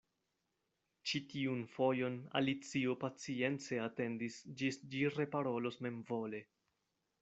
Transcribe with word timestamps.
Ĉi 1.11 1.21
tiun 1.33 1.61
fojon 1.73 2.17
Alicio 2.41 2.97
pacience 3.05 3.81
atendis 3.87 4.41
ĝis 4.63 4.85
ĝi 4.97 5.09
reparolos 5.23 5.83
memvole. 5.89 6.47